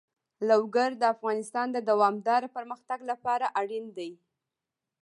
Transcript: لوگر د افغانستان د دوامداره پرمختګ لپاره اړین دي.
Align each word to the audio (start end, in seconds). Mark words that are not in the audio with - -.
لوگر 0.49 0.89
د 0.97 1.03
افغانستان 1.15 1.67
د 1.71 1.77
دوامداره 1.89 2.47
پرمختګ 2.55 2.99
لپاره 3.11 3.45
اړین 3.61 3.85
دي. 3.97 4.11